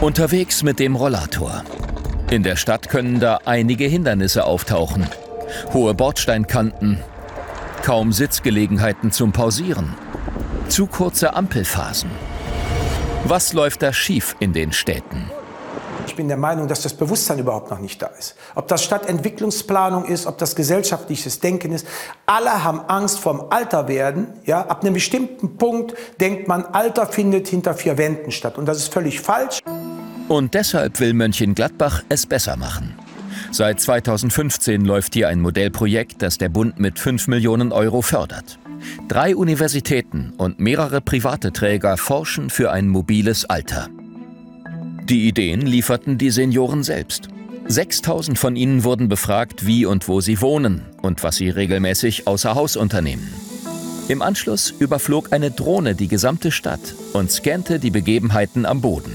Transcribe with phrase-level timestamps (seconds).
[0.00, 1.64] Unterwegs mit dem Rollator.
[2.30, 5.08] In der Stadt können da einige Hindernisse auftauchen.
[5.72, 7.00] Hohe Bordsteinkanten,
[7.82, 9.96] kaum Sitzgelegenheiten zum Pausieren,
[10.68, 12.10] zu kurze Ampelphasen.
[13.24, 15.32] Was läuft da schief in den Städten?
[16.06, 18.34] Ich bin der Meinung, dass das Bewusstsein überhaupt noch nicht da ist.
[18.54, 21.86] Ob das Stadtentwicklungsplanung ist, ob das gesellschaftliches Denken ist.
[22.24, 24.28] Alle haben Angst vorm Alterwerden.
[24.44, 28.58] Ja, ab einem bestimmten Punkt denkt man, Alter findet hinter vier Wänden statt.
[28.58, 29.60] Und das ist völlig falsch.
[30.28, 32.94] Und deshalb will Mönchengladbach es besser machen.
[33.50, 38.58] Seit 2015 läuft hier ein Modellprojekt, das der Bund mit 5 Millionen Euro fördert.
[39.08, 43.88] Drei Universitäten und mehrere private Träger forschen für ein mobiles Alter.
[45.04, 47.28] Die Ideen lieferten die Senioren selbst.
[47.66, 52.54] 6000 von ihnen wurden befragt, wie und wo sie wohnen und was sie regelmäßig außer
[52.54, 53.32] Haus unternehmen.
[54.08, 59.12] Im Anschluss überflog eine Drohne die gesamte Stadt und scannte die Begebenheiten am Boden.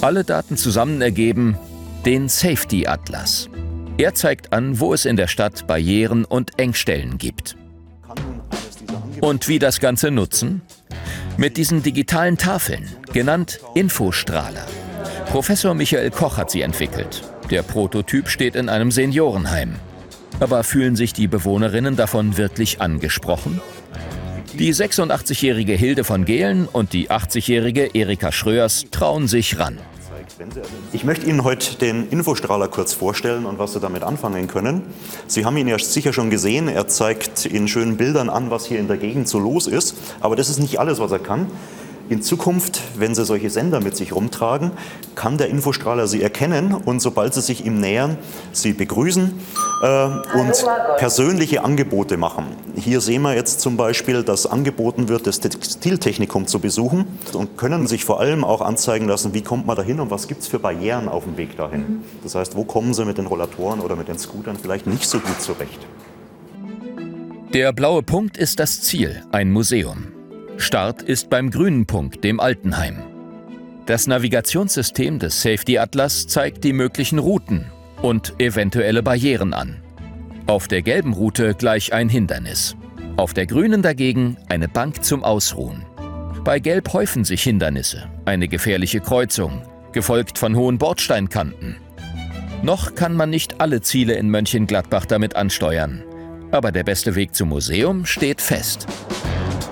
[0.00, 1.56] Alle Daten zusammen ergeben
[2.04, 3.48] den Safety Atlas.
[3.98, 7.56] Er zeigt an, wo es in der Stadt Barrieren und Engstellen gibt.
[9.20, 10.60] Und wie das Ganze nutzen?
[11.38, 14.66] Mit diesen digitalen Tafeln, genannt Infostrahler.
[15.30, 17.22] Professor Michael Koch hat sie entwickelt.
[17.50, 19.76] Der Prototyp steht in einem Seniorenheim.
[20.40, 23.60] Aber fühlen sich die Bewohnerinnen davon wirklich angesprochen?
[24.58, 29.78] Die 86-jährige Hilde von Gehlen und die 80-jährige Erika Schröers trauen sich ran.
[30.92, 34.82] Ich möchte Ihnen heute den Infostrahler kurz vorstellen und was Sie damit anfangen können.
[35.26, 36.68] Sie haben ihn ja sicher schon gesehen.
[36.68, 39.94] Er zeigt in schönen Bildern an, was hier in der Gegend so los ist.
[40.20, 41.48] Aber das ist nicht alles, was er kann.
[42.08, 44.70] In Zukunft, wenn Sie solche Sender mit sich rumtragen,
[45.16, 48.16] kann der Infostrahler Sie erkennen und sobald Sie sich ihm nähern,
[48.52, 49.32] Sie begrüßen
[49.82, 50.04] äh,
[50.38, 50.64] und
[50.98, 52.46] persönliche Angebote machen.
[52.76, 57.88] Hier sehen wir jetzt zum Beispiel, dass angeboten wird, das Textiltechnikum zu besuchen und können
[57.88, 60.60] sich vor allem auch anzeigen lassen, wie kommt man dahin und was gibt es für
[60.60, 62.02] Barrieren auf dem Weg dahin.
[62.22, 65.18] Das heißt, wo kommen Sie mit den Rollatoren oder mit den Scootern vielleicht nicht so
[65.18, 65.80] gut zurecht.
[67.52, 70.15] Der blaue Punkt ist das Ziel, ein Museum.
[70.58, 73.02] Start ist beim grünen Punkt, dem Altenheim.
[73.84, 77.66] Das Navigationssystem des Safety Atlas zeigt die möglichen Routen
[78.02, 79.82] und eventuelle Barrieren an.
[80.46, 82.74] Auf der gelben Route gleich ein Hindernis.
[83.16, 85.84] Auf der grünen dagegen eine Bank zum Ausruhen.
[86.42, 89.62] Bei Gelb häufen sich Hindernisse, eine gefährliche Kreuzung,
[89.92, 91.76] gefolgt von hohen Bordsteinkanten.
[92.62, 96.02] Noch kann man nicht alle Ziele in Mönchengladbach damit ansteuern.
[96.50, 98.86] Aber der beste Weg zum Museum steht fest.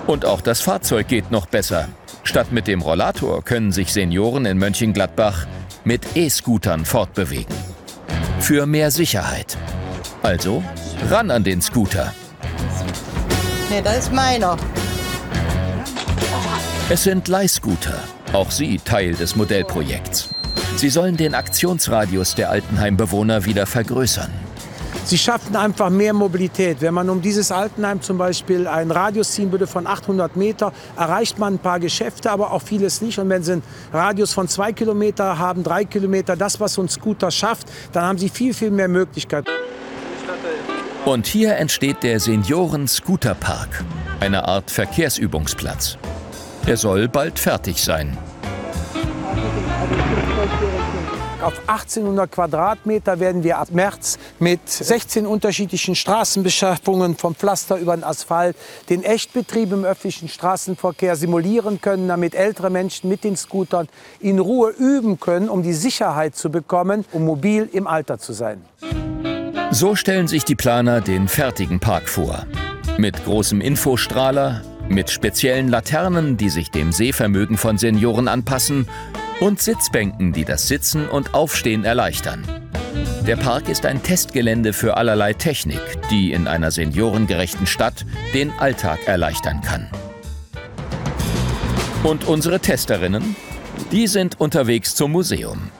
[0.07, 1.87] Und auch das Fahrzeug geht noch besser.
[2.23, 5.45] Statt mit dem Rollator können sich Senioren in Mönchengladbach
[5.83, 7.55] mit E-Scootern fortbewegen.
[8.39, 9.57] Für mehr Sicherheit.
[10.21, 10.63] Also
[11.09, 12.13] ran an den Scooter.
[13.69, 14.57] Nee, das ist meiner.
[16.89, 17.97] Es sind Leihscooter,
[18.33, 20.29] auch sie Teil des Modellprojekts.
[20.75, 24.44] Sie sollen den Aktionsradius der Altenheimbewohner wieder vergrößern.
[25.03, 26.81] Sie schaffen einfach mehr Mobilität.
[26.81, 31.37] Wenn man um dieses Altenheim zum Beispiel einen Radius ziehen würde von 800 Meter, erreicht
[31.37, 33.19] man ein paar Geschäfte, aber auch vieles nicht.
[33.19, 33.63] Und wenn Sie einen
[33.93, 38.29] Radius von zwei Kilometer haben, drei Kilometer, das, was ein Scooter schafft, dann haben Sie
[38.29, 39.49] viel, viel mehr Möglichkeiten.
[41.05, 43.83] Und hier entsteht der Senioren-Scooterpark,
[44.21, 45.99] eine Art Verkehrsübungsplatz.
[46.65, 48.17] Er soll bald fertig sein.
[51.45, 58.03] Auf 1800 Quadratmeter werden wir ab März mit 16 unterschiedlichen Straßenbeschaffungen vom Pflaster über den
[58.03, 58.57] Asphalt
[58.89, 63.87] den Echtbetrieb im öffentlichen Straßenverkehr simulieren können, damit ältere Menschen mit den Scootern
[64.19, 68.63] in Ruhe üben können, um die Sicherheit zu bekommen, um mobil im Alter zu sein.
[69.69, 72.47] So stellen sich die Planer den fertigen Park vor.
[72.97, 78.87] Mit großem Infostrahler, mit speziellen Laternen, die sich dem Sehvermögen von Senioren anpassen
[79.39, 82.45] und Sitzbänken, die das Sitzen und Aufstehen erleichtern.
[83.27, 85.81] Der Park ist ein Testgelände für allerlei Technik,
[86.11, 89.89] die in einer seniorengerechten Stadt den Alltag erleichtern kann.
[92.03, 93.35] Und unsere Testerinnen?
[93.91, 95.71] Die sind unterwegs zum Museum.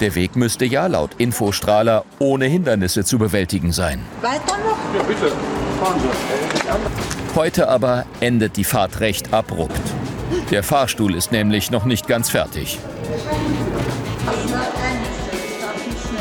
[0.00, 4.00] Der Weg müsste ja laut Infostrahler ohne Hindernisse zu bewältigen sein.
[4.22, 4.78] Weiter noch?
[4.94, 5.32] Ja, bitte.
[5.80, 7.34] Fahren Sie.
[7.34, 9.80] Heute aber endet die Fahrt recht abrupt.
[10.50, 12.78] Der Fahrstuhl ist nämlich noch nicht ganz fertig.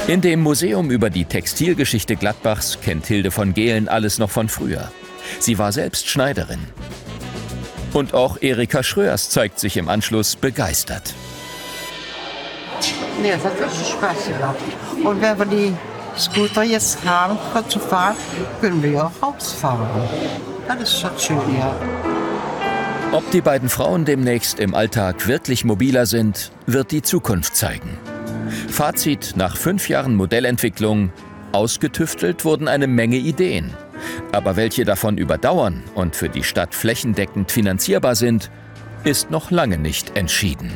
[0.07, 4.91] In dem Museum über die Textilgeschichte Gladbachs kennt Hilde von Gehlen alles noch von früher.
[5.39, 6.59] Sie war selbst Schneiderin.
[7.93, 11.13] Und auch Erika Schröers zeigt sich im Anschluss begeistert.
[13.21, 14.55] Nee, das hat wirklich Spaß gemacht.
[15.03, 15.73] Und wenn wir die
[16.17, 17.37] Scooter jetzt haben,
[17.67, 18.15] zu fahren,
[18.61, 19.87] können wir ja auch rausfahren.
[20.67, 21.75] Das ist schon schön, ja.
[23.15, 27.97] Ob die beiden Frauen demnächst im Alltag wirklich mobiler sind, wird die Zukunft zeigen.
[28.67, 31.13] Fazit nach fünf Jahren Modellentwicklung.
[31.53, 33.73] Ausgetüftelt wurden eine Menge Ideen.
[34.33, 38.51] Aber welche davon überdauern und für die Stadt flächendeckend finanzierbar sind,
[39.05, 40.73] ist noch lange nicht entschieden.